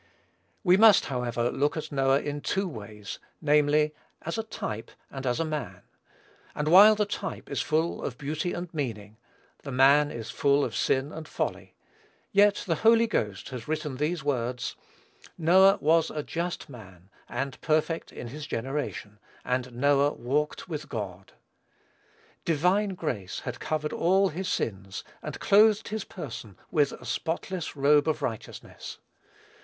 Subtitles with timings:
[0.63, 3.93] We must, however, look at Noah in two ways, namely,
[4.23, 5.83] as a type, and as a man;
[6.55, 9.17] and while the type is full of beauty and meaning,
[9.61, 11.75] the man is full of sin and folly;
[12.31, 14.75] yet the Holy Ghost has written these words,
[15.37, 21.33] "Noah was a just man, and perfect in his generation; and Noah walked with God."
[22.43, 28.07] Divine grace had covered all his sins, and clothed his person with a spotless robe
[28.07, 28.97] of righteousness.